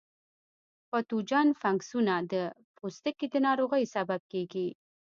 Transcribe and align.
پتوجن 0.89 1.47
فنګسونه 1.61 2.13
د 2.31 2.33
پوستکي 2.75 3.27
د 3.33 3.35
ناروغیو 3.47 3.91
سبب 3.95 4.21
کیږي. 4.31 4.67